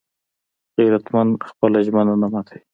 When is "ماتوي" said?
2.33-2.61